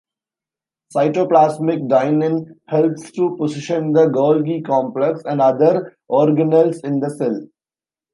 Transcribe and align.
Cytoplasmic 0.95 1.87
dynein 1.87 2.55
helps 2.69 3.11
to 3.11 3.35
position 3.37 3.93
the 3.93 4.07
Golgi 4.07 4.65
complex 4.65 5.21
and 5.25 5.39
other 5.39 5.95
organelles 6.09 6.83
in 6.83 7.01
the 7.01 7.11
cell. 7.11 7.39